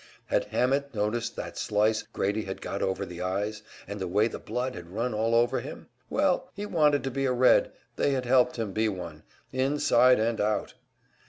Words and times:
Had 0.25 0.45
Hammett 0.45 0.95
noticed 0.95 1.35
that 1.35 1.59
slice 1.59 2.01
Grady 2.01 2.45
had 2.45 2.59
got 2.59 2.81
over 2.81 3.05
the 3.05 3.21
eyes, 3.21 3.61
and 3.87 3.99
the 4.01 4.07
way 4.07 4.27
the 4.27 4.39
blood 4.39 4.73
had 4.73 4.89
run 4.89 5.13
all 5.13 5.35
over 5.35 5.59
him? 5.59 5.89
Well, 6.09 6.49
he 6.55 6.65
wanted 6.65 7.03
to 7.03 7.11
be 7.11 7.25
a 7.25 7.31
Red 7.31 7.71
they 7.97 8.13
had 8.13 8.25
helped 8.25 8.55
him 8.55 8.71
be 8.71 8.89
one 8.89 9.21
inside 9.51 10.17
and 10.19 10.41
out! 10.41 10.73